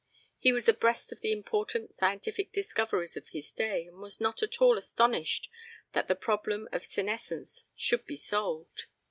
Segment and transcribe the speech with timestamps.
[0.39, 4.59] He was abreast of the important scientific discoveries of his day and was not at
[4.59, 5.47] all astonished
[5.93, 8.85] that the problem of senescence should be solved.